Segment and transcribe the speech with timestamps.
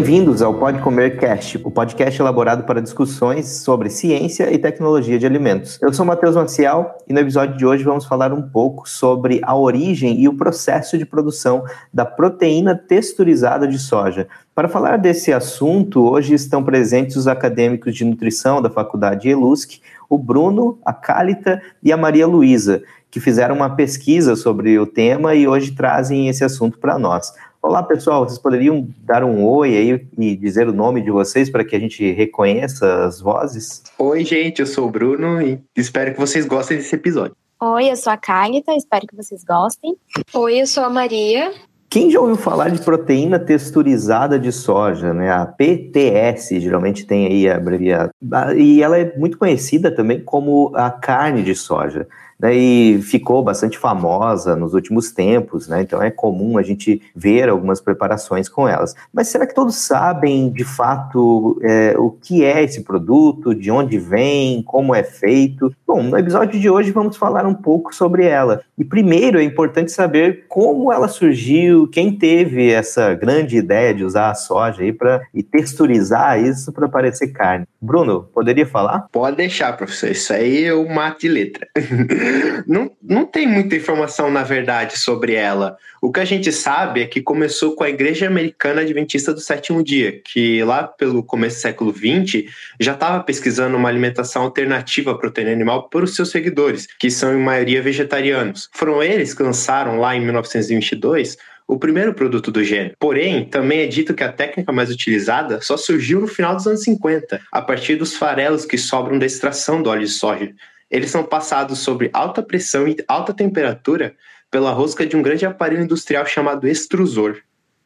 [0.00, 5.26] Bem-vindos ao Pode Comer Cast, o podcast elaborado para discussões sobre ciência e tecnologia de
[5.26, 5.78] alimentos.
[5.82, 9.54] Eu sou Matheus Maciel e no episódio de hoje vamos falar um pouco sobre a
[9.54, 14.26] origem e o processo de produção da proteína texturizada de soja.
[14.54, 20.16] Para falar desse assunto, hoje estão presentes os acadêmicos de nutrição da Faculdade ELUSC, o
[20.16, 25.46] Bruno, a Cálita e a Maria Luísa, que fizeram uma pesquisa sobre o tema e
[25.46, 27.34] hoje trazem esse assunto para nós.
[27.62, 28.24] Olá, pessoal.
[28.24, 31.78] Vocês poderiam dar um oi aí e dizer o nome de vocês para que a
[31.78, 33.82] gente reconheça as vozes?
[33.98, 34.60] Oi, gente.
[34.60, 37.36] Eu sou o Bruno e espero que vocês gostem desse episódio.
[37.60, 38.72] Oi, eu sou a Cágnita.
[38.74, 39.94] Espero que vocês gostem.
[40.32, 41.52] Oi, eu sou a Maria.
[41.90, 45.30] Quem já ouviu falar de proteína texturizada de soja, né?
[45.30, 48.56] A PTS, geralmente tem aí a abreviatura.
[48.56, 52.08] E ela é muito conhecida também como a carne de soja
[52.42, 57.80] e ficou bastante famosa nos últimos tempos, né, então é comum a gente ver algumas
[57.80, 58.94] preparações com elas.
[59.12, 63.98] Mas será que todos sabem de fato é, o que é esse produto, de onde
[63.98, 65.74] vem, como é feito?
[65.86, 68.62] Bom, no episódio de hoje vamos falar um pouco sobre ela.
[68.78, 74.30] E primeiro é importante saber como ela surgiu, quem teve essa grande ideia de usar
[74.30, 77.66] a soja aí para e texturizar isso para parecer carne.
[77.80, 79.06] Bruno, poderia falar?
[79.12, 80.10] Pode deixar, professor.
[80.10, 81.66] Isso aí é o mate de letra.
[82.66, 85.76] não, não tem muita informação, na verdade, sobre ela.
[86.00, 89.84] O que a gente sabe é que começou com a Igreja Americana Adventista do Sétimo
[89.84, 95.14] Dia, que lá pelo começo do século XX já estava pesquisando uma alimentação alternativa à
[95.18, 98.70] proteína animal para os seus seguidores, que são em maioria vegetarianos.
[98.72, 101.36] Foram eles que lançaram lá em 1922
[101.70, 102.96] o primeiro produto do gênero.
[102.98, 106.82] Porém, também é dito que a técnica mais utilizada só surgiu no final dos anos
[106.82, 110.52] 50, a partir dos farelos que sobram da extração do óleo de soja.
[110.90, 114.14] Eles são passados sobre alta pressão e alta temperatura
[114.50, 117.36] pela rosca de um grande aparelho industrial chamado extrusor.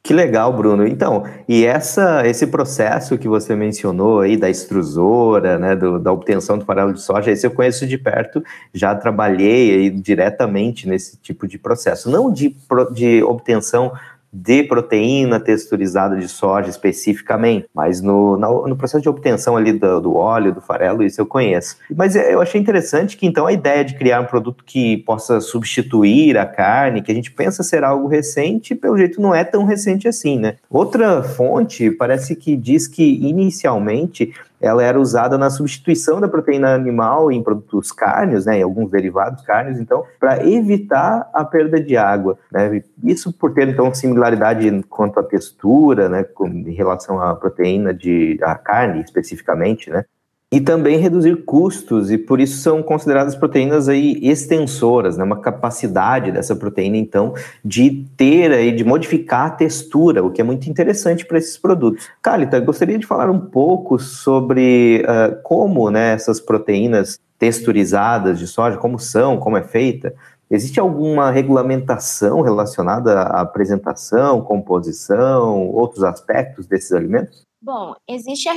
[0.07, 0.87] Que legal, Bruno.
[0.87, 6.59] Então, e essa, esse processo que você mencionou aí da extrusora, né, do, da obtenção
[6.59, 8.45] do farelo de soja, esse eu conheço de perto,
[8.75, 12.11] já trabalhei aí diretamente nesse tipo de processo.
[12.11, 12.55] Não de,
[12.93, 13.93] de obtenção
[14.35, 20.01] de proteína texturizada de soja especificamente, mas no, no, no processo de obtenção ali do,
[20.01, 21.77] do, óleo, do farelo, isso eu conheço.
[21.95, 26.37] Mas eu achei interessante que então a ideia de criar um produto que possa substituir
[26.37, 30.09] a carne, que a gente pensa ser algo recente, pelo jeito não é tão recente
[30.09, 30.57] assim, né?
[30.69, 34.35] Outra fonte parece que diz que inicialmente
[34.65, 39.45] ela era usada na substituição da proteína animal em produtos cárneos, né, em alguns derivados
[39.45, 42.39] cárneos, então, para evitar a perda de água.
[42.51, 42.83] Né?
[43.03, 48.39] Isso por ter, então, similaridade quanto à textura, né, com, em relação à proteína de
[48.43, 50.05] a carne, especificamente, né?
[50.55, 55.25] E também reduzir custos, e por isso são consideradas proteínas aí extensoras, né?
[55.25, 57.35] uma capacidade dessa proteína, então,
[57.65, 62.09] de ter aí, de modificar a textura, o que é muito interessante para esses produtos.
[62.23, 68.77] Calita, gostaria de falar um pouco sobre uh, como né, essas proteínas texturizadas de soja,
[68.77, 70.15] como são, como é feita.
[70.49, 77.43] Existe alguma regulamentação relacionada à apresentação, composição, outros aspectos desses alimentos?
[77.61, 78.53] Bom, existe a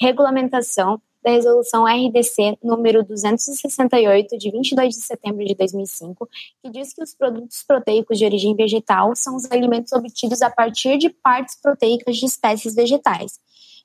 [0.00, 6.26] regulamentação da Resolução RDC número 268, de 22 de setembro de 2005,
[6.62, 10.96] que diz que os produtos proteicos de origem vegetal são os alimentos obtidos a partir
[10.96, 13.38] de partes proteicas de espécies vegetais.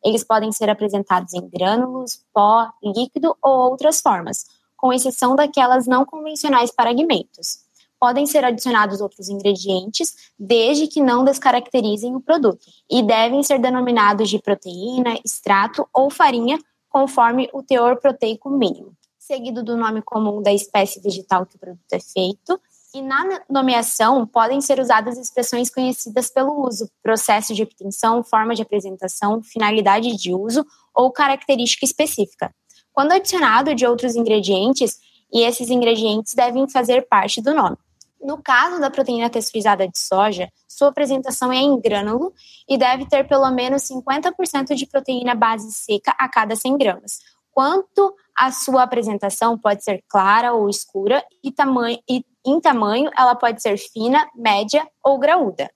[0.03, 4.45] Eles podem ser apresentados em grânulos, pó, líquido ou outras formas,
[4.77, 7.63] com exceção daquelas não convencionais para alimentos.
[7.99, 14.29] Podem ser adicionados outros ingredientes, desde que não descaracterizem o produto, e devem ser denominados
[14.29, 16.57] de proteína, extrato ou farinha
[16.93, 21.91] conforme o teor proteico mínimo, seguido do nome comum da espécie vegetal que o produto
[21.91, 22.61] é feito.
[22.93, 28.61] E na nomeação podem ser usadas expressões conhecidas pelo uso, processo de obtenção, forma de
[28.61, 30.63] apresentação, finalidade de uso
[30.93, 32.53] ou característica específica.
[32.93, 34.99] Quando adicionado de outros ingredientes,
[35.33, 37.75] e esses ingredientes devem fazer parte do nome.
[38.23, 42.33] No caso da proteína texturizada de soja, sua apresentação é em grânulo
[42.69, 47.19] e deve ter pelo menos 50% de proteína base seca a cada 100 gramas.
[47.51, 53.35] Quanto a sua apresentação pode ser clara ou escura e, tamanho, e em tamanho ela
[53.35, 55.69] pode ser fina, média ou graúda.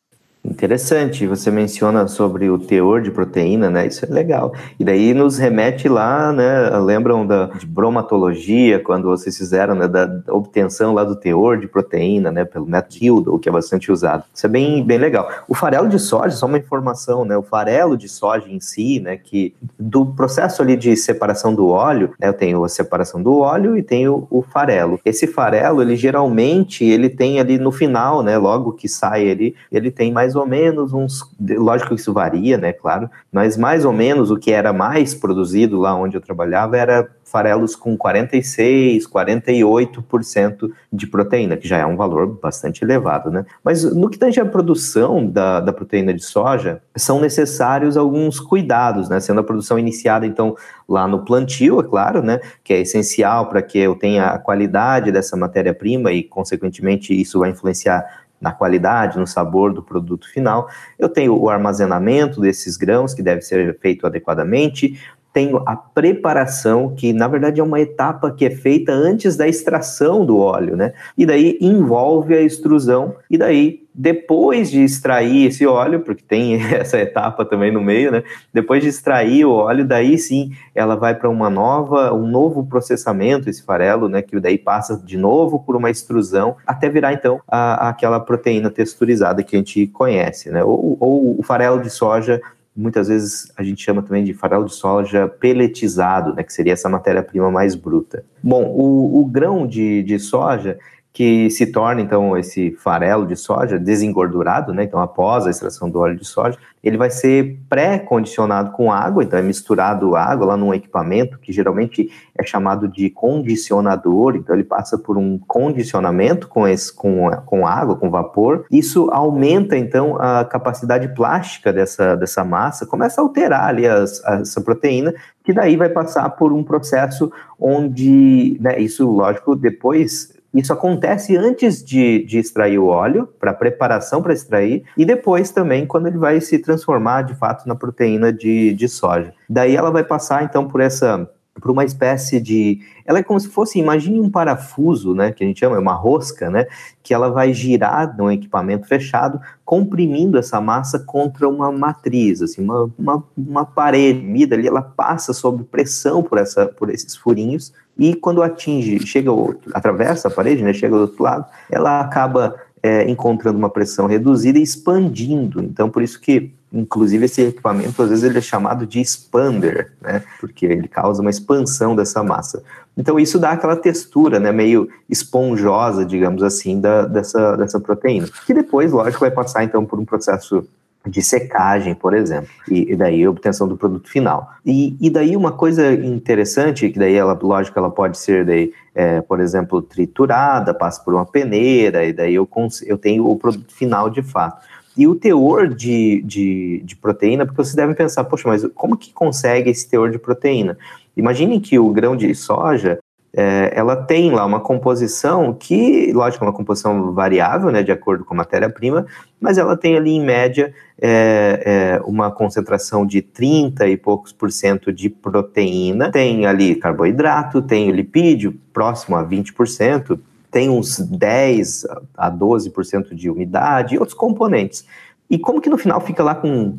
[0.50, 3.86] Interessante, você menciona sobre o teor de proteína, né?
[3.86, 4.54] Isso é legal.
[4.80, 6.70] E daí nos remete lá, né?
[6.80, 9.88] Lembram da de bromatologia, quando vocês fizeram, né?
[9.88, 12.46] Da, obtenção lá do teor de proteína, né?
[12.46, 14.24] Pelo método que é bastante usado.
[14.34, 15.30] Isso é bem, bem legal.
[15.48, 17.36] O farelo de soja, só uma informação, né?
[17.38, 19.18] O farelo de soja em si, né?
[19.18, 22.30] Que do processo ali de separação do óleo, né?
[22.30, 25.00] Eu tenho a separação do óleo e tenho o farelo.
[25.04, 28.38] Esse farelo, ele geralmente, ele tem ali no final, né?
[28.38, 31.22] Logo que sai ele, ele tem mais ou menos uns.
[31.40, 32.72] Lógico que isso varia, né?
[32.72, 37.10] Claro, mas mais ou menos o que era mais produzido lá onde eu trabalhava era
[37.30, 43.46] farelos com 46, 48% de proteína, que já é um valor bastante elevado, né?
[43.64, 49.10] Mas no que tange a produção da, da proteína de soja, são necessários alguns cuidados,
[49.10, 49.20] né?
[49.20, 50.56] Sendo a produção iniciada, então,
[50.88, 52.40] lá no plantio, é claro, né?
[52.64, 57.50] Que é essencial para que eu tenha a qualidade dessa matéria-prima e, consequentemente, isso vai
[57.50, 58.06] influenciar
[58.40, 60.70] na qualidade, no sabor do produto final.
[60.98, 65.00] Eu tenho o armazenamento desses grãos, que deve ser feito adequadamente.
[65.38, 70.26] Tenho a preparação, que na verdade é uma etapa que é feita antes da extração
[70.26, 70.94] do óleo, né?
[71.16, 77.00] E daí envolve a extrusão, e daí depois de extrair esse óleo, porque tem essa
[77.00, 78.24] etapa também no meio, né?
[78.52, 83.48] Depois de extrair o óleo, daí sim ela vai para uma nova, um novo processamento,
[83.48, 84.24] esse farelo, né?
[84.24, 89.44] Que daí passa de novo por uma extrusão até virar então a, aquela proteína texturizada
[89.44, 90.64] que a gente conhece, né?
[90.64, 92.42] Ou, ou o farelo de soja
[92.78, 96.88] muitas vezes a gente chama também de farelo de soja peletizado, né, que seria essa
[96.88, 98.24] matéria-prima mais bruta.
[98.42, 100.78] Bom, o, o grão de, de soja,
[101.18, 104.84] que se torna então esse farelo de soja desengordurado, né?
[104.84, 109.40] Então, após a extração do óleo de soja, ele vai ser pré-condicionado com água, então
[109.40, 114.96] é misturado água lá num equipamento que geralmente é chamado de condicionador, então ele passa
[114.96, 118.68] por um condicionamento com, esse, com, com água, com vapor.
[118.70, 124.62] Isso aumenta então a capacidade plástica dessa, dessa massa, começa a alterar ali as, essa
[124.62, 131.36] proteína, que daí vai passar por um processo onde, né, isso lógico, depois isso acontece
[131.36, 136.18] antes de, de extrair o óleo, para preparação para extrair, e depois também quando ele
[136.18, 139.34] vai se transformar de fato na proteína de, de soja.
[139.50, 141.30] Daí ela vai passar então por essa
[141.60, 142.80] por uma espécie de.
[143.06, 145.32] Ela é como se fosse, imagine um parafuso, né?
[145.32, 146.68] Que a gente chama, é uma rosca, né?
[147.02, 152.90] Que ela vai girar num equipamento fechado, comprimindo essa massa contra uma matriz, assim, uma,
[152.98, 158.44] uma, uma parede ali, ela passa sob pressão por, essa, por esses furinhos, e quando
[158.44, 159.32] atinge, chega,
[159.74, 160.74] atravessa a parede, né?
[160.74, 165.62] Chega do outro lado, ela acaba é, encontrando uma pressão reduzida e expandindo.
[165.62, 170.22] Então, por isso que Inclusive, esse equipamento, às vezes, ele é chamado de expander, né?
[170.40, 172.62] Porque ele causa uma expansão dessa massa.
[172.98, 174.52] Então, isso dá aquela textura, né?
[174.52, 178.28] Meio esponjosa, digamos assim, da, dessa, dessa proteína.
[178.46, 180.68] Que depois, lógico, vai passar, então, por um processo
[181.08, 184.52] de secagem, por exemplo, e, e daí obtenção do produto final.
[184.66, 189.22] E, e, daí uma coisa interessante, que daí ela, lógico, ela pode ser daí, é,
[189.22, 192.48] por exemplo, triturada, passa por uma peneira, e daí eu,
[192.86, 194.66] eu tenho o produto final de fato
[194.98, 199.14] e o teor de, de, de, proteína, porque vocês devem pensar, poxa, mas como que
[199.14, 200.76] consegue esse teor de proteína?
[201.16, 202.98] Imaginem que o grão de soja,
[203.40, 208.26] é, ela tem lá uma composição que, lógico, é uma composição variável, né, de acordo
[208.26, 209.06] com a matéria-prima,
[209.40, 214.52] mas ela tem ali, em média, é, é, uma concentração de 30 e poucos por
[214.52, 220.20] cento de proteína, tem ali carboidrato, tem o lipídio próximo a 20%,
[220.50, 221.86] tem uns 10
[222.18, 224.84] a 12% de umidade e outros componentes.
[225.30, 226.78] E como que no final fica lá com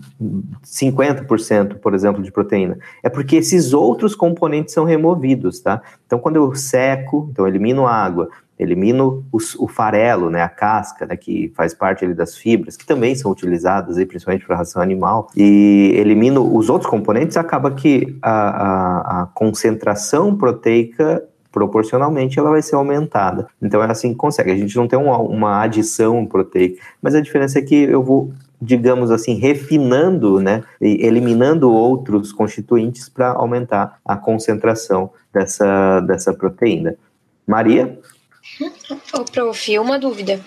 [0.65, 2.79] 50%, por exemplo, de proteína?
[3.03, 5.83] É porque esses outros componentes são removidos, tá?
[6.07, 10.49] Então, quando eu seco, então eu elimino a água, elimino os, o farelo, né, a
[10.49, 14.57] casca, né, que faz parte ali das fibras, que também são utilizadas aí, principalmente para
[14.57, 22.39] ração animal, e elimino os outros componentes, acaba que a, a, a concentração proteica proporcionalmente
[22.39, 23.49] ela vai ser aumentada.
[23.61, 24.51] Então é assim que consegue.
[24.51, 28.33] A gente não tem uma, uma adição proteica, mas a diferença é que eu vou
[28.61, 36.97] digamos assim, refinando, né, e eliminando outros constituintes para aumentar a concentração dessa, dessa proteína.
[37.47, 37.99] Maria?
[39.15, 40.41] Ô, prof, uma dúvida.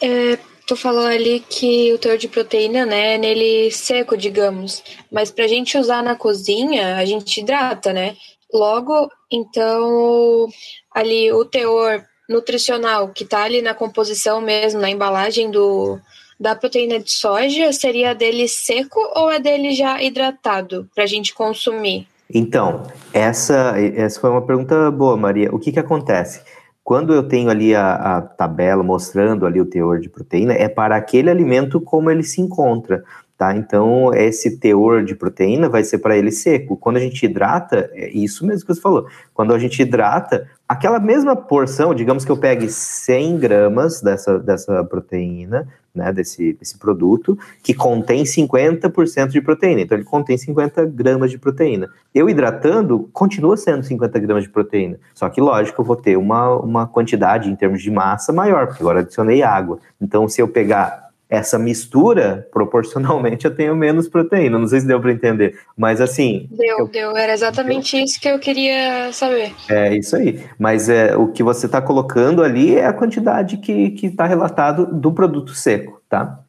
[0.00, 5.30] É, tu falou ali que o teor de proteína, né, é nele seco, digamos, mas
[5.30, 8.14] para a gente usar na cozinha, a gente hidrata, né?
[8.52, 10.48] Logo, então,
[10.92, 15.98] ali o teor nutricional que está ali na composição mesmo, na embalagem do,
[16.38, 21.34] da proteína de soja, seria dele seco ou é dele já hidratado para a gente
[21.34, 22.06] consumir?
[22.32, 25.54] Então, essa, essa foi uma pergunta boa, Maria.
[25.54, 26.40] O que, que acontece?
[26.84, 30.94] quando eu tenho ali a, a, tabela mostrando ali o teor de proteína, é para
[30.94, 33.02] aquele alimento como ele se encontra.
[33.36, 33.56] Tá?
[33.56, 36.76] Então, esse teor de proteína vai ser para ele seco.
[36.76, 39.08] Quando a gente hidrata, é isso mesmo que você falou.
[39.32, 44.84] Quando a gente hidrata, aquela mesma porção, digamos que eu pegue 100 gramas dessa, dessa
[44.84, 49.80] proteína, né, desse, desse produto, que contém 50% de proteína.
[49.80, 51.90] Então, ele contém 50 gramas de proteína.
[52.14, 54.96] Eu hidratando, continua sendo 50 gramas de proteína.
[55.12, 58.82] Só que, lógico, eu vou ter uma, uma quantidade em termos de massa maior, porque
[58.82, 59.80] agora adicionei água.
[60.00, 61.03] Então, se eu pegar
[61.34, 64.58] essa mistura, proporcionalmente eu tenho menos proteína.
[64.58, 66.48] Não sei se deu para entender, mas assim.
[66.50, 67.16] Deu, eu, deu.
[67.16, 69.52] Era exatamente eu, isso que eu queria saber.
[69.68, 70.44] É isso aí.
[70.58, 75.12] Mas é, o que você está colocando ali é a quantidade que está relatado do
[75.12, 76.40] produto seco, tá?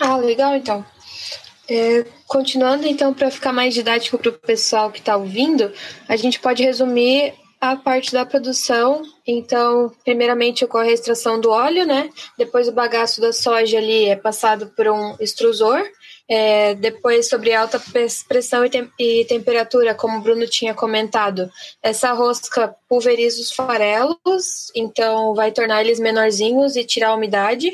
[0.00, 0.84] Ah, legal então.
[1.68, 5.70] É, continuando então, para ficar mais didático para o pessoal que está ouvindo,
[6.08, 9.02] a gente pode resumir a parte da produção.
[9.26, 12.08] Então, primeiramente ocorre a extração do óleo, né?
[12.38, 15.84] Depois o bagaço da soja ali é passado por um extrusor.
[16.26, 17.82] É, depois, sobre alta
[18.28, 21.50] pressão e, tem e, temperatura, como o Bruno tinha comentado,
[21.82, 27.68] essa rosca pulveriza os farelos, então vai tornar eles menorzinhos e tirar a umidade.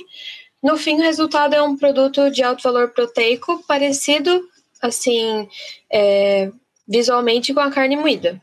[0.63, 4.43] No fim, o resultado é um produto de alto valor proteico, parecido,
[4.81, 5.47] assim,
[5.93, 6.51] é,
[6.89, 8.41] visualmente com a carne moída.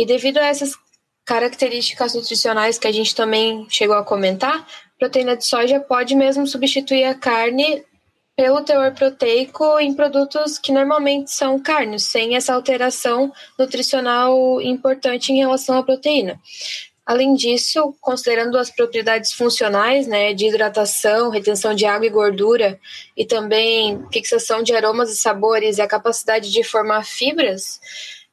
[0.00, 0.72] E devido a essas
[1.26, 4.66] características nutricionais que a gente também chegou a comentar,
[4.98, 7.84] proteína de soja pode mesmo substituir a carne
[8.34, 15.36] pelo teor proteico em produtos que normalmente são carnes, sem essa alteração nutricional importante em
[15.36, 16.40] relação à proteína.
[17.04, 22.80] Além disso, considerando as propriedades funcionais, né, de hidratação, retenção de água e gordura,
[23.14, 27.78] e também fixação de aromas e sabores e a capacidade de formar fibras,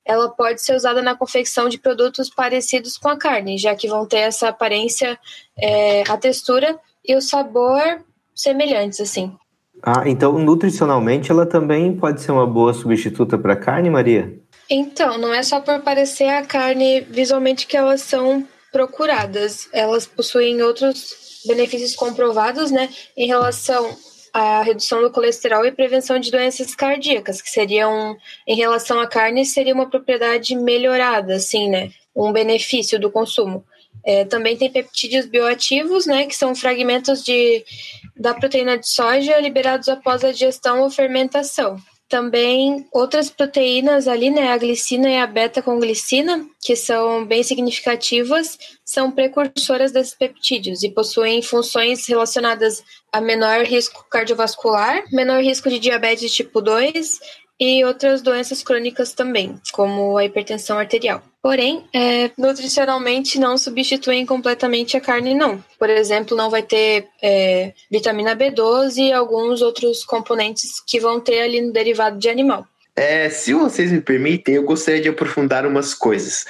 [0.07, 4.05] ela pode ser usada na confecção de produtos parecidos com a carne, já que vão
[4.05, 5.19] ter essa aparência,
[5.57, 8.01] é, a textura e o sabor
[8.33, 9.35] semelhantes, assim.
[9.83, 14.39] Ah, então nutricionalmente ela também pode ser uma boa substituta para a carne, Maria?
[14.69, 20.61] Então, não é só por parecer a carne visualmente que elas são procuradas, elas possuem
[20.61, 23.95] outros benefícios comprovados, né, em relação
[24.37, 28.15] a redução do colesterol e prevenção de doenças cardíacas, que seriam,
[28.45, 31.89] em relação à carne, seria uma propriedade melhorada, assim, né?
[32.15, 33.65] Um benefício do consumo.
[34.05, 37.65] É, também tem peptídeos bioativos, né, que são fragmentos de,
[38.15, 41.77] da proteína de soja liberados após a digestão ou fermentação.
[42.07, 49.11] Também outras proteínas ali, né, a glicina e a beta-conglicina, que são bem significativas, são
[49.11, 52.81] precursoras desses peptídeos e possuem funções relacionadas
[53.17, 57.19] a menor risco cardiovascular, menor risco de diabetes tipo 2
[57.59, 61.23] e outras doenças crônicas também, como a hipertensão arterial.
[61.41, 65.63] Porém, é, nutricionalmente não substituem completamente a carne, não.
[65.79, 71.41] Por exemplo, não vai ter é, vitamina B12 e alguns outros componentes que vão ter
[71.41, 72.67] ali no derivado de animal.
[72.95, 76.45] É, se vocês me permitem, eu gostaria de aprofundar umas coisas.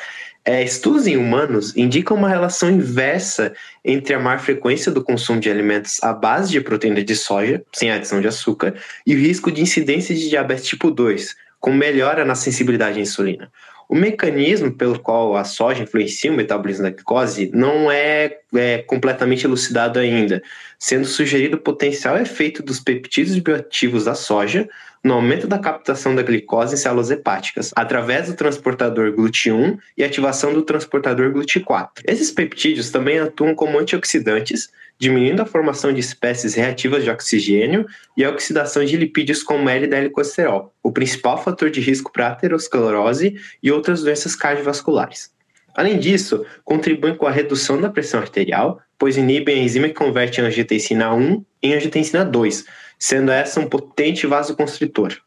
[0.49, 5.49] É, estudos em humanos indicam uma relação inversa entre a maior frequência do consumo de
[5.49, 8.73] alimentos à base de proteína de soja, sem adição de açúcar,
[9.05, 13.51] e o risco de incidência de diabetes tipo 2, com melhora na sensibilidade à insulina.
[13.89, 19.43] O mecanismo pelo qual a soja influencia o metabolismo da glicose não é, é completamente
[19.43, 20.41] elucidado ainda,
[20.79, 24.69] sendo sugerido o potencial efeito dos peptídeos bioativos da soja
[25.03, 30.53] no aumento da captação da glicose em células hepáticas, através do transportador GLUT1 e ativação
[30.53, 32.03] do transportador GLUT4.
[32.05, 37.85] Esses peptídeos também atuam como antioxidantes, diminuindo a formação de espécies reativas de oxigênio
[38.15, 43.71] e a oxidação de lipídios como LDL-colesterol, o principal fator de risco para aterosclerose e
[43.71, 45.31] outras doenças cardiovasculares.
[45.77, 50.41] Além disso, contribuem com a redução da pressão arterial, pois inibem a enzima que converte
[50.41, 52.65] a angiotensina 1 em angiotensina 2,
[52.97, 55.17] sendo essa um potente vasoconstritor.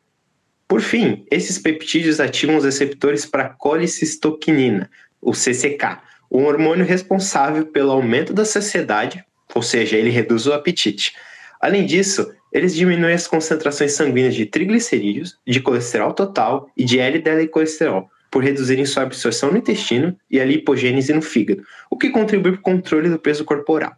[0.67, 5.99] Por fim, esses peptídeos ativam os receptores para colicistoquinina, o CCK,
[6.31, 9.25] um hormônio responsável pelo aumento da saciedade,
[9.55, 11.15] ou seja, ele reduz o apetite.
[11.61, 17.49] Além disso, eles diminuem as concentrações sanguíneas de triglicerídeos, de colesterol total e de LDL
[17.49, 22.53] colesterol, por reduzirem sua absorção no intestino e a lipogênese no fígado, o que contribui
[22.53, 23.93] para o controle do peso corporal.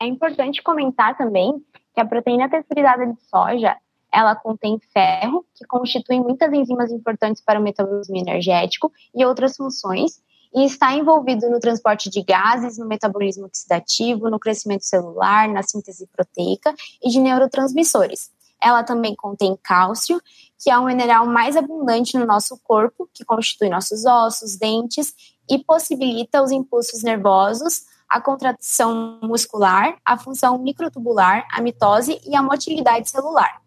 [0.00, 1.62] É importante comentar também
[1.94, 3.76] que a proteína texturizada de soja
[4.12, 10.22] ela contém ferro, que constitui muitas enzimas importantes para o metabolismo energético e outras funções,
[10.54, 16.06] e está envolvido no transporte de gases, no metabolismo oxidativo, no crescimento celular, na síntese
[16.06, 16.72] proteica
[17.02, 18.30] e de neurotransmissores.
[18.62, 20.20] Ela também contém cálcio,
[20.62, 25.12] que é um mineral mais abundante no nosso corpo, que constitui nossos ossos, dentes
[25.50, 27.82] e possibilita os impulsos nervosos
[28.14, 33.60] a contração muscular, a função microtubular, a mitose e a motilidade celular.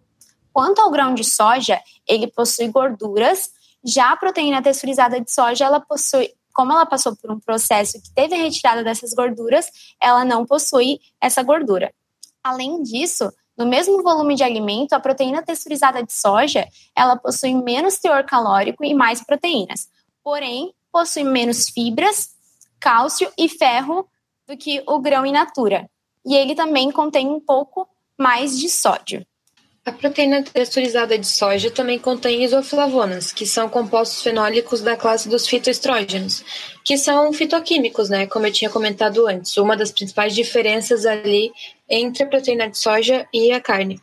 [0.53, 3.51] Quanto ao grão de soja, ele possui gorduras,
[3.83, 8.09] já a proteína texturizada de soja, ela possui, como ela passou por um processo que
[8.13, 9.69] teve a retirada dessas gorduras,
[10.01, 11.93] ela não possui essa gordura.
[12.41, 17.97] Além disso, no mesmo volume de alimento, a proteína texturizada de soja, ela possui menos
[17.97, 19.89] teor calórico e mais proteínas.
[20.23, 22.29] Porém, possui menos fibras,
[22.79, 24.07] cálcio e ferro
[24.47, 25.89] do que o grão in natura.
[26.25, 27.87] E ele também contém um pouco
[28.17, 29.25] mais de sódio.
[29.87, 35.47] A proteína texturizada de soja também contém isoflavonas, que são compostos fenólicos da classe dos
[35.47, 36.43] fitoestrógenos,
[36.83, 38.27] que são fitoquímicos, né?
[38.27, 39.55] Como eu tinha comentado antes.
[39.55, 41.53] Uma das principais diferenças ali
[41.89, 43.97] entre a proteína de soja e a carne.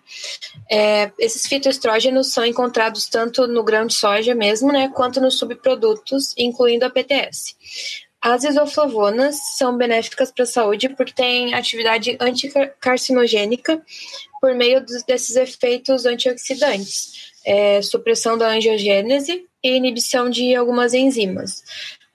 [0.71, 6.33] É, esses fitoestrógenos são encontrados tanto no grão de soja mesmo, né, quanto nos subprodutos,
[6.39, 7.55] incluindo a PTS.
[8.25, 13.83] As isoflavonas são benéficas para a saúde porque têm atividade anticarcinogênica
[14.41, 21.63] por meio desses efeitos antioxidantes, é, supressão da angiogênese e inibição de algumas enzimas.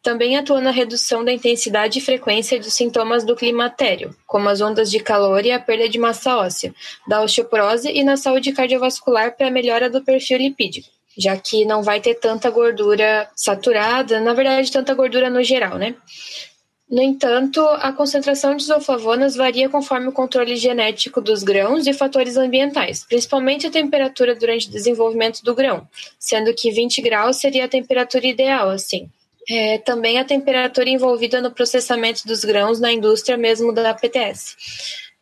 [0.02, 4.90] Também atua na redução da intensidade e frequência dos sintomas do climatério, como as ondas
[4.90, 6.74] de calor e a perda de massa óssea,
[7.08, 11.84] da osteoporose e na saúde cardiovascular para a melhora do perfil lipídico já que não
[11.84, 15.96] vai ter tanta gordura saturada, na verdade, tanta gordura no geral, né?
[16.90, 22.36] No entanto, a concentração de isoflavonas varia conforme o controle genético dos grãos e fatores
[22.36, 27.70] ambientais, principalmente a temperatura durante o desenvolvimento do grão, sendo que 20 graus seria a
[27.70, 29.08] temperatura ideal, assim.
[29.48, 34.56] É, também a temperatura envolvida no processamento dos grãos na indústria mesmo da PTS.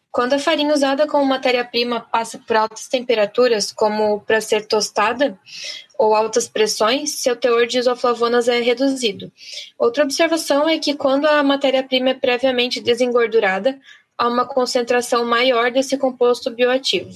[0.10, 5.38] Quando a farinha usada como matéria-prima passa por altas temperaturas, como para ser tostada,
[5.98, 9.32] ou altas pressões, seu teor de isoflavonas é reduzido.
[9.78, 13.80] Outra observação é que quando a matéria-prima é previamente desengordurada,
[14.18, 17.10] há uma concentração maior desse composto bioativo.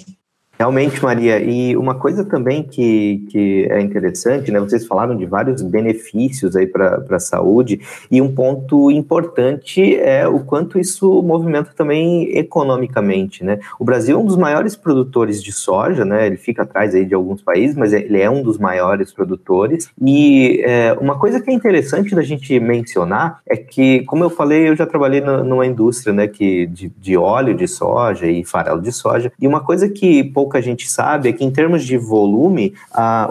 [0.61, 4.59] Realmente, Maria, e uma coisa também que, que é interessante, né?
[4.59, 10.41] Vocês falaram de vários benefícios aí para a saúde, e um ponto importante é o
[10.41, 13.57] quanto isso movimenta também economicamente, né?
[13.79, 16.27] O Brasil é um dos maiores produtores de soja, né?
[16.27, 19.89] Ele fica atrás aí de alguns países, mas ele é um dos maiores produtores.
[19.99, 24.69] E é, uma coisa que é interessante da gente mencionar é que, como eu falei,
[24.69, 26.27] eu já trabalhei na, numa indústria, né?
[26.27, 30.50] Que de, de óleo de soja e farelo de soja, e uma coisa que pouco
[30.51, 32.73] pouca gente sabe é que, em termos de volume,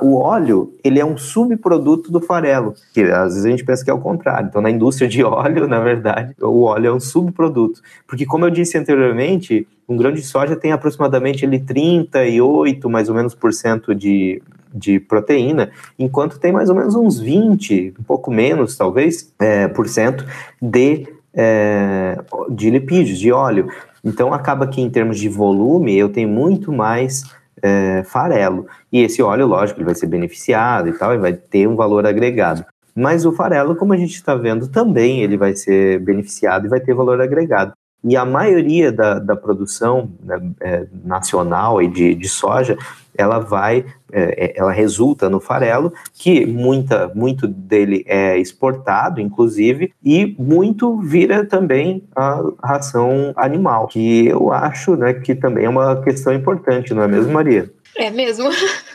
[0.00, 3.90] o óleo ele é um subproduto do farelo, que às vezes a gente pensa que
[3.90, 4.48] é o contrário.
[4.48, 7.82] Então, na indústria de óleo, na verdade, o óleo é um subproduto.
[8.06, 13.14] Porque, como eu disse anteriormente, um grão de soja tem aproximadamente ele, 38, mais ou
[13.14, 18.30] menos, por cento de, de proteína, enquanto tem mais ou menos uns 20, um pouco
[18.30, 20.24] menos, talvez, é, por cento
[20.62, 23.68] de, é, de lipídios, de óleo.
[24.04, 27.24] Então acaba que em termos de volume eu tenho muito mais
[27.62, 28.66] é, farelo.
[28.92, 32.06] E esse óleo, lógico, ele vai ser beneficiado e tal, e vai ter um valor
[32.06, 32.64] agregado.
[32.94, 36.80] Mas o farelo, como a gente está vendo, também ele vai ser beneficiado e vai
[36.80, 37.72] ter valor agregado.
[38.02, 42.78] E a maioria da, da produção né, é, nacional e de, de soja,
[43.16, 49.92] ela vai, é, é, ela resulta no farelo, que muita, muito dele é exportado, inclusive,
[50.02, 56.00] e muito vira também a ração animal, que eu acho né, que também é uma
[56.02, 57.70] questão importante, não é mesmo, Maria?
[57.96, 58.48] É mesmo.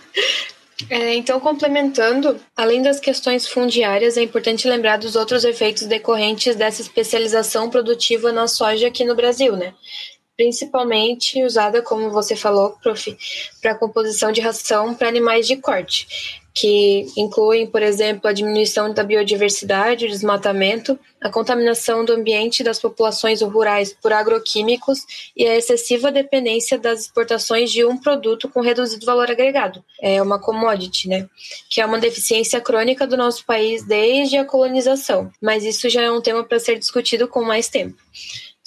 [0.90, 6.82] É, então, complementando, além das questões fundiárias, é importante lembrar dos outros efeitos decorrentes dessa
[6.82, 9.74] especialização produtiva na soja aqui no Brasil, né?
[10.36, 13.18] Principalmente usada, como você falou, prof,
[13.62, 19.04] para composição de ração para animais de corte que incluem, por exemplo, a diminuição da
[19.04, 26.14] biodiversidade, o desmatamento, a contaminação do ambiente das populações rurais por agroquímicos e a excessiva
[26.14, 31.28] dependência das exportações de um produto com reduzido valor agregado, é uma commodity, né?
[31.70, 36.12] Que é uma deficiência crônica do nosso país desde a colonização, mas isso já é
[36.12, 37.98] um tema para ser discutido com mais tempo.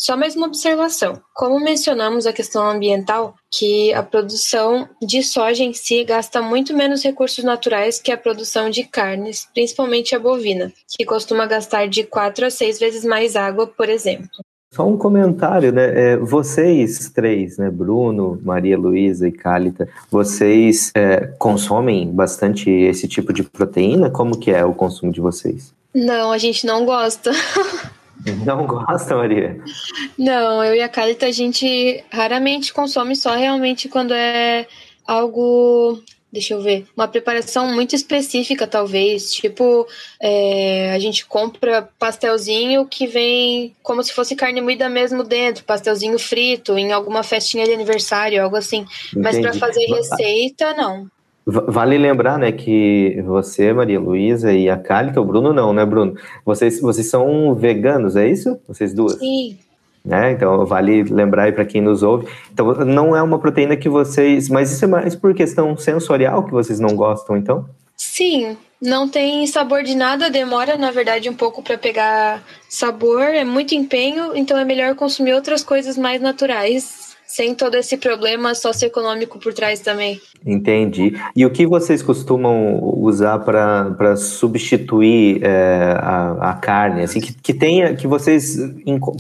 [0.00, 1.20] Só mais uma observação.
[1.34, 7.02] Como mencionamos a questão ambiental, que a produção de soja em si gasta muito menos
[7.02, 12.46] recursos naturais que a produção de carnes, principalmente a bovina, que costuma gastar de 4
[12.46, 14.28] a 6 vezes mais água, por exemplo.
[14.72, 16.12] Só um comentário, né?
[16.12, 17.68] É, vocês três, né?
[17.68, 24.10] Bruno, Maria Luísa e Cálita, vocês é, consomem bastante esse tipo de proteína?
[24.10, 25.74] Como que é o consumo de vocês?
[25.92, 27.32] Não, a gente não gosta.
[28.44, 29.60] Não gosta, Maria?
[30.18, 34.66] Não, eu e a Calita, a gente raramente consome só realmente quando é
[35.06, 36.86] algo Deixa eu ver.
[36.94, 39.32] Uma preparação muito específica, talvez.
[39.32, 39.86] Tipo,
[40.20, 46.18] é, a gente compra pastelzinho que vem como se fosse carne moída mesmo dentro, pastelzinho
[46.18, 48.84] frito, em alguma festinha de aniversário, algo assim.
[49.08, 49.22] Entendi.
[49.22, 51.10] Mas para fazer receita, não.
[51.50, 56.14] Vale lembrar, né, que você, Maria Luísa e a Cálita, o Bruno não, né, Bruno?
[56.44, 58.60] Vocês, vocês são veganos, é isso?
[58.68, 59.18] Vocês duas?
[59.18, 59.56] Sim.
[60.04, 60.32] Né?
[60.32, 62.28] Então, vale lembrar aí para quem nos ouve.
[62.52, 64.50] Então, não é uma proteína que vocês.
[64.50, 67.66] Mas isso é mais por questão sensorial que vocês não gostam, então?
[67.96, 73.44] Sim, não tem sabor de nada, demora, na verdade, um pouco para pegar sabor, é
[73.44, 76.97] muito empenho, então é melhor consumir outras coisas mais naturais
[77.28, 80.18] sem todo esse problema socioeconômico por trás também.
[80.44, 81.12] Entendi.
[81.36, 87.02] E o que vocês costumam usar para substituir é, a, a, carne?
[87.02, 88.56] Assim, que, que tenha, que vocês,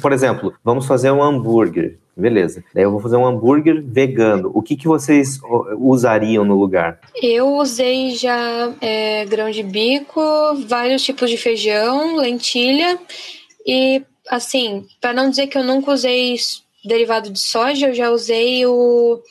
[0.00, 1.98] por exemplo, vamos fazer um hambúrguer.
[2.16, 2.64] Beleza.
[2.74, 4.50] Daí eu vou fazer um hambúrguer vegano.
[4.52, 5.38] O que, que vocês
[5.78, 6.98] usariam no lugar?
[7.22, 10.20] Eu usei já é, grão de bico,
[10.66, 12.98] vários tipos de feijão, lentilha
[13.64, 16.34] e assim, para não dizer que eu nunca usei
[16.84, 19.22] derivado de soja, eu já usei o.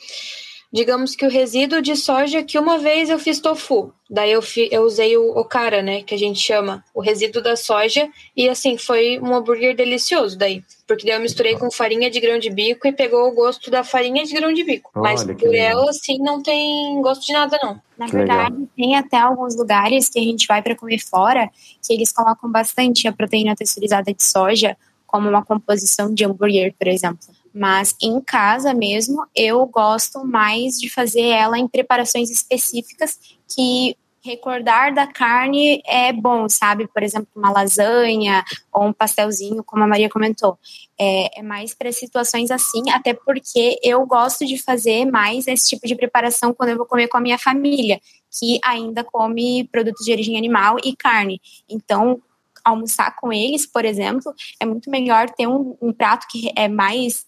[0.70, 3.90] Digamos que o resíduo de soja que uma vez eu fiz tofu.
[4.10, 6.02] Daí eu, fi, eu usei o okara, né?
[6.02, 8.06] Que a gente chama, o resíduo da soja.
[8.36, 10.62] E assim, foi um hambúrguer delicioso daí.
[10.86, 13.82] Porque daí eu misturei com farinha de grão de bico e pegou o gosto da
[13.82, 14.90] farinha de grão de bico.
[14.94, 17.80] Olha, Mas por ela, assim, não tem gosto de nada, não.
[17.96, 21.50] Na verdade, tem até alguns lugares que a gente vai para comer fora
[21.82, 24.76] que eles colocam bastante a proteína texturizada de soja
[25.08, 27.18] como uma composição de hambúrguer, por exemplo.
[27.52, 33.18] Mas em casa mesmo, eu gosto mais de fazer ela em preparações específicas
[33.52, 36.86] que recordar da carne é bom, sabe?
[36.86, 40.58] Por exemplo, uma lasanha ou um pastelzinho, como a Maria comentou.
[41.00, 45.86] É, é mais para situações assim, até porque eu gosto de fazer mais esse tipo
[45.86, 50.12] de preparação quando eu vou comer com a minha família, que ainda come produtos de
[50.12, 51.40] origem animal e carne.
[51.68, 52.20] Então,
[52.64, 57.26] almoçar com eles, por exemplo, é muito melhor ter um, um prato que é mais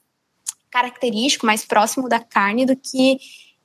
[0.71, 3.19] característico, mais próximo da carne do que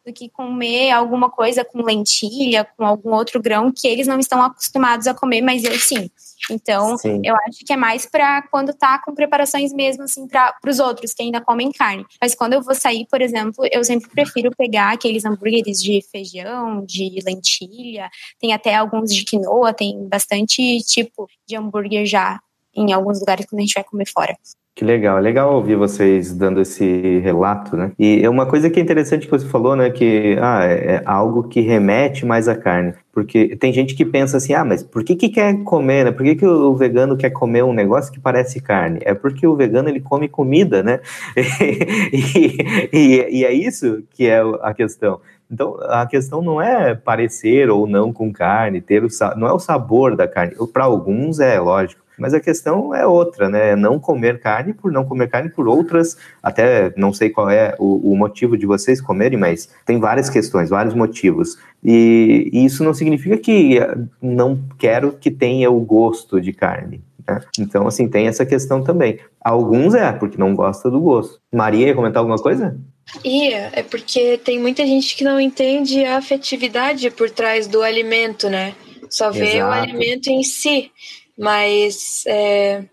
[0.05, 4.41] do que comer alguma coisa com lentilha, com algum outro grão que eles não estão
[4.41, 6.09] acostumados a comer, mas eu sim.
[6.49, 7.21] Então, sim.
[7.23, 11.13] eu acho que é mais para quando tá com preparações mesmo assim para os outros
[11.13, 12.05] que ainda comem carne.
[12.21, 16.85] Mas quando eu vou sair, por exemplo, eu sempre prefiro pegar aqueles hambúrgueres de feijão,
[16.85, 22.39] de lentilha, tem até alguns de quinoa, tem bastante tipo de hambúrguer já
[22.75, 24.37] em alguns lugares quando a gente vai comer fora.
[24.75, 27.93] Que legal, é legal ouvir vocês dando esse relato, né?
[27.97, 29.89] E é uma coisa que é interessante que você falou, né?
[29.89, 32.93] Que ah, é, é algo que remete mais à carne.
[33.13, 36.11] Porque tem gente que pensa assim, ah, mas por que, que quer comer, né?
[36.11, 38.99] Por que, que o vegano quer comer um negócio que parece carne?
[39.03, 40.99] É porque o vegano ele come comida, né?
[42.11, 42.57] e,
[42.91, 45.21] e, e é isso que é a questão.
[45.49, 49.07] Então, a questão não é parecer ou não com carne, ter o,
[49.37, 50.53] não é o sabor da carne.
[50.73, 53.71] Para alguns é, lógico mas a questão é outra, né?
[53.71, 57.75] É não comer carne por não comer carne por outras, até não sei qual é
[57.79, 61.57] o, o motivo de vocês comerem, mas tem várias questões, vários motivos.
[61.83, 63.79] E, e, isso não significa que
[64.21, 67.01] não quero que tenha o gosto de carne.
[67.27, 67.41] Né?
[67.59, 69.19] Então, assim, tem essa questão também.
[69.41, 71.39] Alguns é porque não gosta do gosto.
[71.53, 72.77] Maria, ia comentar alguma coisa?
[73.23, 78.49] Ia, é porque tem muita gente que não entende a afetividade por trás do alimento,
[78.49, 78.73] né?
[79.09, 79.69] Só vê Exato.
[79.69, 80.91] o alimento em si
[81.37, 82.83] mas é,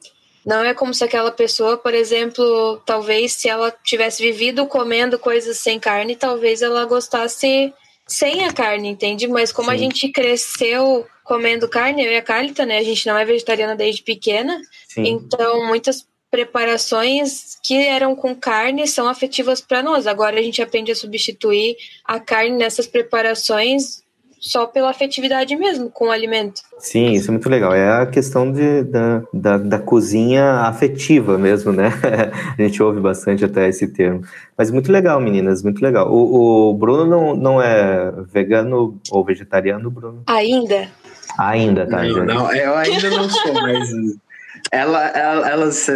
[0.44, 5.58] não é como se aquela pessoa, por exemplo, talvez se ela tivesse vivido comendo coisas
[5.58, 7.72] sem carne, talvez ela gostasse
[8.06, 9.28] sem a carne, entende?
[9.28, 9.74] Mas como Sim.
[9.74, 12.78] a gente cresceu comendo carne, eu e a Cálita, né?
[12.78, 15.06] A gente não é vegetariana desde pequena, Sim.
[15.06, 20.06] então muitas preparações que eram com carne são afetivas para nós.
[20.06, 24.01] Agora a gente aprende a substituir a carne nessas preparações
[24.42, 26.62] só pela afetividade mesmo com o alimento.
[26.76, 27.72] Sim, isso é muito legal.
[27.72, 31.90] É a questão de, da, da, da cozinha afetiva mesmo, né?
[32.58, 34.22] a gente ouve bastante até esse termo.
[34.58, 36.12] Mas muito legal, meninas, muito legal.
[36.12, 40.24] O, o Bruno não, não é vegano ou vegetariano, Bruno?
[40.26, 40.88] Ainda.
[41.38, 42.02] Ainda, tá?
[42.02, 43.88] Não, não eu ainda não sou, mas
[44.72, 45.86] ela, ela, elas,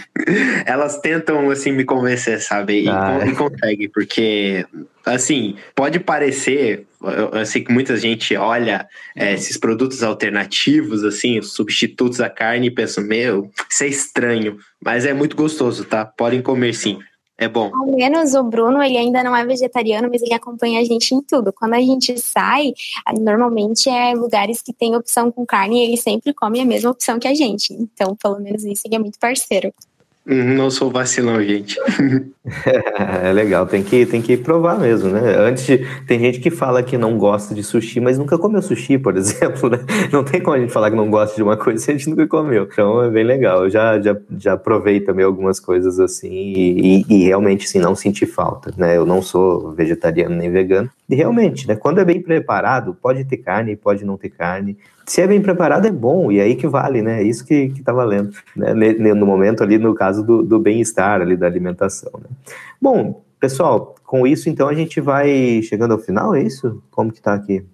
[0.64, 2.84] elas tentam assim me convencer, sabe?
[2.84, 3.20] E, ah.
[3.26, 4.66] e conseguem, porque
[5.04, 12.18] assim pode parecer, eu sei que muita gente olha é, esses produtos alternativos, assim, substitutos
[12.22, 16.06] à carne e pensa, meu, isso é estranho, mas é muito gostoso, tá?
[16.06, 16.98] Podem comer sim.
[17.36, 17.70] É bom.
[17.74, 21.20] Ao menos o Bruno, ele ainda não é vegetariano, mas ele acompanha a gente em
[21.20, 21.52] tudo.
[21.52, 22.72] Quando a gente sai,
[23.20, 27.18] normalmente é lugares que tem opção com carne e ele sempre come a mesma opção
[27.18, 27.72] que a gente.
[27.72, 29.72] Então, pelo menos isso, ele é muito parceiro.
[30.26, 31.78] Uhum, não sou vacilão, gente.
[33.22, 35.36] é legal, tem que, tem que provar mesmo, né?
[35.36, 38.96] Antes de, tem gente que fala que não gosta de sushi, mas nunca comeu sushi,
[38.96, 39.80] por exemplo, né?
[40.10, 42.08] Não tem como a gente falar que não gosta de uma coisa se a gente
[42.08, 42.64] nunca comeu.
[42.64, 43.64] Então é bem legal.
[43.64, 47.94] Eu já, já, já provei também algumas coisas assim e, e, e realmente, sim, não
[47.94, 48.96] senti falta, né?
[48.96, 50.88] Eu não sou vegetariano nem vegano.
[51.06, 51.76] E realmente, né?
[51.76, 55.86] Quando é bem preparado, pode ter carne, pode não ter carne se é bem preparado,
[55.86, 57.20] é bom, e é aí que vale, né?
[57.20, 58.72] É isso que, que tá valendo, né?
[59.14, 62.28] No momento ali, no caso do, do bem-estar ali, da alimentação, né?
[62.80, 66.82] Bom, pessoal, com isso, então, a gente vai chegando ao final, é isso?
[66.90, 67.64] Como que tá aqui?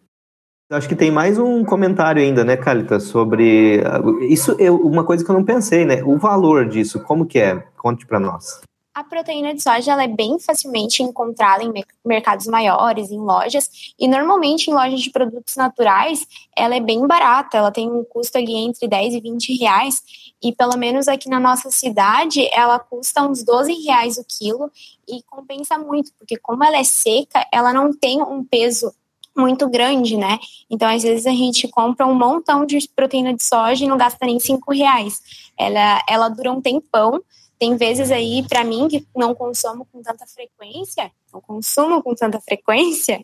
[0.70, 3.82] Acho que tem mais um comentário ainda, né, Calita, sobre...
[4.28, 6.02] Isso é uma coisa que eu não pensei, né?
[6.04, 7.56] O valor disso, como que é?
[7.76, 8.60] Conte para nós.
[8.92, 11.72] A proteína de soja é bem facilmente encontrada em
[12.04, 16.26] mercados maiores, em lojas, e normalmente em lojas de produtos naturais
[16.56, 20.02] ela é bem barata, ela tem um custo ali entre 10 e 20 reais,
[20.42, 24.68] e pelo menos aqui na nossa cidade ela custa uns 12 reais o quilo,
[25.08, 28.92] e compensa muito, porque como ela é seca, ela não tem um peso
[29.36, 30.38] muito grande, né?
[30.68, 34.26] Então, às vezes, a gente compra um montão de proteína de soja e não gasta
[34.26, 35.22] nem 5 reais.
[35.56, 37.22] Ela, ela dura um tempão,
[37.60, 42.40] tem vezes aí, para mim, que não consumo com tanta frequência, não consumo com tanta
[42.40, 43.20] frequência,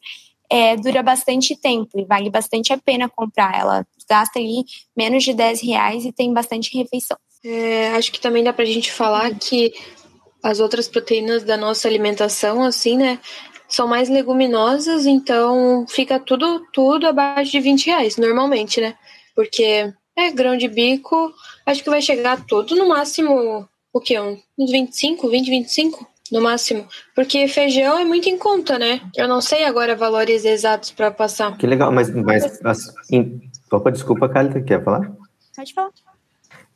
[0.51, 3.59] é, dura bastante tempo e vale bastante a pena comprar.
[3.59, 4.63] Ela gasta ali
[4.95, 7.17] menos de 10 reais e tem bastante refeição.
[7.43, 9.73] É, acho que também dá pra gente falar que
[10.43, 13.19] as outras proteínas da nossa alimentação, assim, né,
[13.67, 18.97] são mais leguminosas, então fica tudo, tudo abaixo de 20 reais, normalmente, né?
[19.35, 21.33] Porque é grão de bico,
[21.65, 23.67] acho que vai chegar tudo no máximo
[23.97, 24.19] o que?
[24.21, 26.87] Uns 25, 20, 25 no máximo.
[27.15, 29.01] Porque feijão é muito em conta, né?
[29.17, 31.57] Eu não sei agora valores exatos para passar.
[31.57, 33.41] Que legal, mas, mas assim,
[33.73, 35.11] opa, desculpa, Cálita, quer falar?
[35.55, 35.91] Pode falar.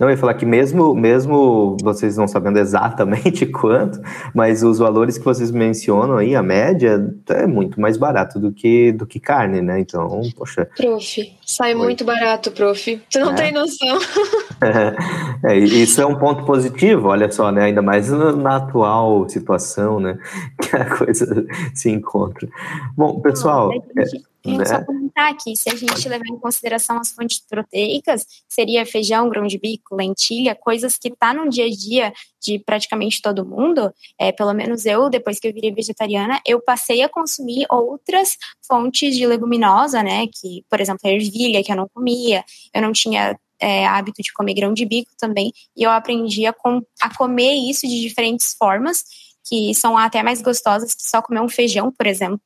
[0.00, 4.00] Não, eu ia falar que mesmo, mesmo vocês não sabendo exatamente quanto,
[4.34, 8.92] mas os valores que vocês mencionam aí, a média, é muito mais barato do que,
[8.92, 9.78] do que carne, né?
[9.78, 10.66] Então, poxa.
[10.74, 11.78] Prof, sai Oi.
[11.78, 13.02] muito barato, prof.
[13.10, 13.34] Tu não é.
[13.34, 13.98] tem noção.
[15.42, 17.64] É, isso é um ponto positivo, olha só, né?
[17.64, 20.18] Ainda mais na, atual situação, né?
[20.60, 22.46] Que a coisa se encontra.
[22.94, 23.70] Bom, pessoal.
[23.70, 24.04] Não,
[24.42, 24.64] Queria né?
[24.64, 29.46] só comentar aqui, se a gente levar em consideração as fontes proteicas, seria feijão, grão
[29.46, 34.32] de bico, lentilha, coisas que tá no dia a dia de praticamente todo mundo, é,
[34.32, 39.26] pelo menos eu, depois que eu virei vegetariana, eu passei a consumir outras fontes de
[39.26, 43.86] leguminosa, né, que, por exemplo, a ervilha, que eu não comia, eu não tinha é,
[43.86, 47.86] hábito de comer grão de bico também, e eu aprendi a, com, a comer isso
[47.86, 49.04] de diferentes formas,
[49.44, 52.40] que são até mais gostosas que só comer um feijão, por exemplo,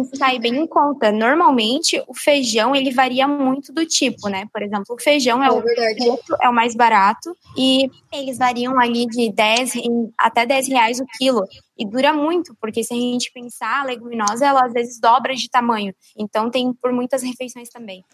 [0.00, 1.12] isso cai bem em conta.
[1.12, 4.46] Normalmente, o feijão, ele varia muito do tipo, né?
[4.52, 8.78] Por exemplo, o feijão é, é o, preto, é o mais barato e eles variam
[8.78, 9.72] ali de 10
[10.18, 11.44] até 10 reais o quilo.
[11.78, 15.48] E dura muito, porque se a gente pensar, a leguminosa, ela às vezes dobra de
[15.48, 15.94] tamanho.
[16.16, 18.04] Então, tem por muitas refeições também.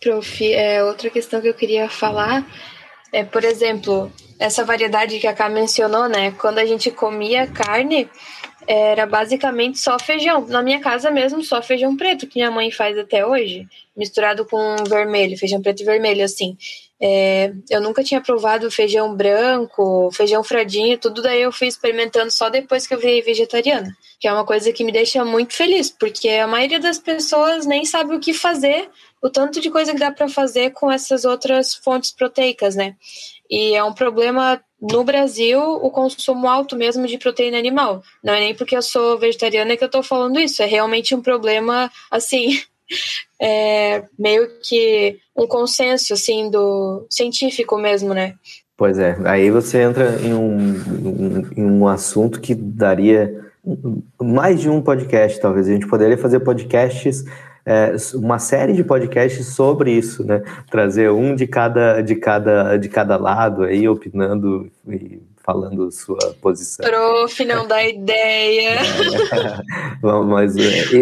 [0.00, 2.44] Prof, é, outra questão que eu queria falar
[3.14, 6.32] é, por exemplo, essa variedade que a Ká mencionou, né?
[6.32, 8.10] Quando a gente comia carne,
[8.66, 10.46] era basicamente só feijão.
[10.46, 14.76] Na minha casa mesmo, só feijão preto, que minha mãe faz até hoje, misturado com
[14.88, 16.56] vermelho, feijão preto e vermelho, assim.
[17.00, 22.48] É, eu nunca tinha provado feijão branco, feijão fradinho, tudo daí eu fui experimentando só
[22.48, 26.28] depois que eu virei vegetariana, que é uma coisa que me deixa muito feliz, porque
[26.28, 28.88] a maioria das pessoas nem sabe o que fazer,
[29.24, 32.94] o tanto de coisa que dá para fazer com essas outras fontes proteicas, né?
[33.50, 38.02] E é um problema no Brasil o consumo alto mesmo de proteína animal.
[38.22, 41.22] Não é nem porque eu sou vegetariana que eu tô falando isso, é realmente um
[41.22, 42.60] problema, assim,
[43.40, 48.34] é meio que um consenso, assim, do científico mesmo, né?
[48.76, 53.42] Pois é, aí você entra em um, em um assunto que daria
[54.20, 55.66] mais de um podcast, talvez.
[55.66, 57.24] A gente poderia fazer podcasts
[57.66, 60.42] é, uma série de podcasts sobre isso, né?
[60.70, 66.84] Trazer um de cada, de cada, de cada lado aí, opinando e falando sua posição.
[66.84, 68.80] Prof, não dá ideia.
[70.04, 70.54] É, mas,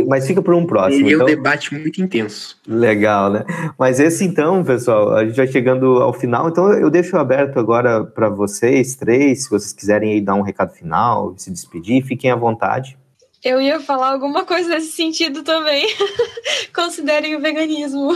[0.07, 1.09] mas fica para um próximo.
[1.09, 2.57] E então, um debate muito intenso.
[2.67, 3.45] Legal, né?
[3.77, 8.05] Mas esse então, pessoal, a gente vai chegando ao final, então eu deixo aberto agora
[8.05, 12.37] para vocês três, se vocês quiserem aí dar um recado final, se despedir, fiquem à
[12.37, 12.97] vontade.
[13.45, 15.87] Eu ia falar alguma coisa nesse sentido também.
[16.75, 18.15] Considerem o veganismo.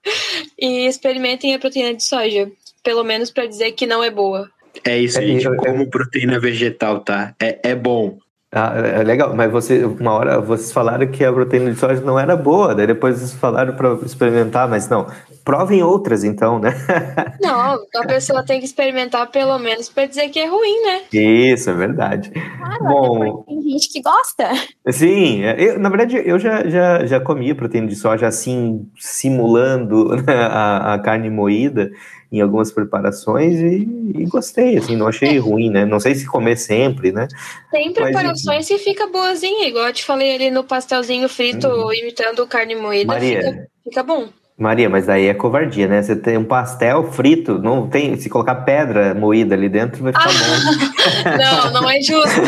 [0.58, 2.50] e experimentem a proteína de soja.
[2.82, 4.50] Pelo menos para dizer que não é boa.
[4.84, 5.44] É isso, é, gente.
[5.56, 7.34] como proteína vegetal, tá?
[7.40, 8.18] É, é bom.
[8.54, 12.02] Ah, é, é legal, mas você, uma hora vocês falaram que a proteína de soja
[12.02, 15.06] não era boa, daí depois vocês falaram para experimentar, mas não.
[15.42, 16.72] Provem outras então, né?
[17.42, 21.00] Não, a pessoa tem que experimentar pelo menos para dizer que é ruim, né?
[21.12, 22.30] Isso, é verdade.
[22.30, 24.52] Claro, Bom, tem gente que gosta.
[24.88, 30.14] Sim, é, eu, na verdade eu já, já, já comi proteína de soja assim, simulando
[30.22, 31.90] né, a, a carne moída
[32.32, 35.84] em algumas preparações e, e, gostei, assim, não achei ruim, né?
[35.84, 37.28] Não sei se comer sempre, né?
[37.70, 41.92] Tem preparações Mas, que fica boazinha, igual eu te falei ali no pastelzinho frito, uhum.
[41.92, 44.28] imitando carne moída, Maria, fica, fica bom.
[44.58, 46.02] Maria, mas daí é covardia, né?
[46.02, 50.28] Você tem um pastel frito, não tem, se colocar pedra moída ali dentro vai ficar
[50.28, 51.70] bom.
[51.72, 52.40] não, não é justo.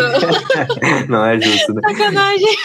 [1.09, 1.81] não é justo, né?
[1.83, 2.57] Sacanagem.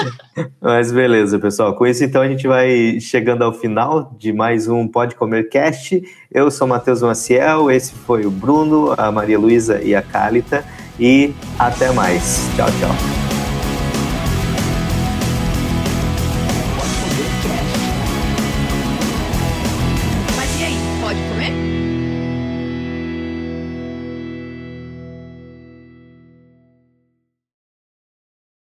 [0.60, 1.74] Mas beleza, pessoal.
[1.74, 6.02] Com isso, então, a gente vai chegando ao final de mais um Pode Comer Cast.
[6.32, 10.64] Eu sou Matheus Maciel, esse foi o Bruno, a Maria Luísa e a Cálita.
[10.98, 12.48] E até mais.
[12.56, 13.35] Tchau, tchau.